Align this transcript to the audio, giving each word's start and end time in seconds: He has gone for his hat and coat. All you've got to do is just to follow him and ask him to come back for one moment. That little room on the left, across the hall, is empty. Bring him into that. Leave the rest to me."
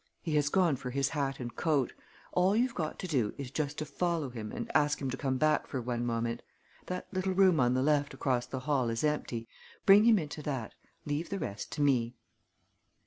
He 0.23 0.33
has 0.35 0.49
gone 0.49 0.77
for 0.77 0.89
his 0.89 1.09
hat 1.09 1.39
and 1.39 1.55
coat. 1.55 1.93
All 2.31 2.55
you've 2.55 2.73
got 2.73 2.97
to 2.97 3.07
do 3.07 3.35
is 3.37 3.51
just 3.51 3.77
to 3.77 3.85
follow 3.85 4.31
him 4.31 4.51
and 4.51 4.71
ask 4.73 4.99
him 4.99 5.11
to 5.11 5.15
come 5.15 5.37
back 5.37 5.67
for 5.67 5.79
one 5.79 6.07
moment. 6.07 6.41
That 6.87 7.05
little 7.13 7.33
room 7.35 7.59
on 7.59 7.75
the 7.75 7.83
left, 7.83 8.15
across 8.15 8.47
the 8.47 8.61
hall, 8.61 8.89
is 8.89 9.03
empty. 9.03 9.47
Bring 9.85 10.05
him 10.05 10.17
into 10.17 10.41
that. 10.41 10.73
Leave 11.05 11.29
the 11.29 11.37
rest 11.37 11.71
to 11.73 11.83
me." 11.83 12.15